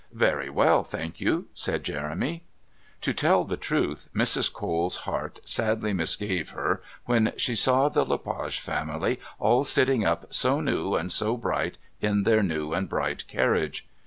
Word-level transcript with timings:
"Very 0.13 0.49
well, 0.49 0.83
thank 0.83 1.21
you," 1.21 1.45
said 1.53 1.83
Jeremy. 1.83 2.43
To 3.01 3.13
tell 3.13 3.43
the 3.43 3.55
truth, 3.55 4.09
Mrs. 4.15 4.51
Cole's 4.51 4.95
heart 5.05 5.39
sadly 5.45 5.93
misgave 5.93 6.49
her 6.49 6.81
when 7.05 7.33
she 7.37 7.55
saw 7.55 7.87
the 7.87 8.03
Le 8.03 8.17
Page 8.17 8.59
family 8.59 9.19
all 9.37 9.63
sitting 9.63 10.03
up 10.03 10.33
so 10.33 10.59
new 10.59 10.95
and 10.95 11.11
so 11.11 11.37
bright 11.37 11.77
in 12.01 12.23
their 12.23 12.41
new 12.41 12.73
and 12.73 12.89
bright 12.89 13.27
carriage. 13.27 13.85